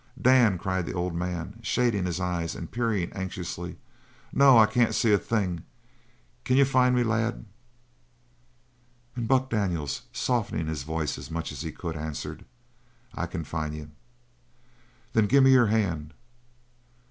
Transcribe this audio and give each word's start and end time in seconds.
"Dan!" 0.19 0.57
cried 0.57 0.87
the 0.87 0.93
old 0.95 1.13
man, 1.13 1.59
shading 1.61 2.07
his 2.07 2.19
eyes 2.19 2.55
and 2.55 2.71
peering 2.71 3.13
anxiously 3.13 3.77
"no, 4.33 4.57
I 4.57 4.65
can't 4.65 4.95
see 4.95 5.13
a 5.13 5.19
thing. 5.19 5.61
Can 6.43 6.57
you 6.57 6.65
find 6.65 6.95
me, 6.95 7.03
lad?" 7.03 7.45
And 9.15 9.27
Buck 9.27 9.51
Daniels, 9.51 10.01
softening 10.11 10.65
his 10.65 10.81
voice 10.81 11.19
as 11.19 11.29
much 11.29 11.51
as 11.51 11.61
he 11.61 11.71
could, 11.71 11.95
answered. 11.95 12.45
"I 13.13 13.27
can 13.27 13.43
find 13.43 13.75
you." 13.75 13.91
"Then 15.13 15.27
gimme 15.27 15.51
your 15.51 15.67
hand." 15.67 16.15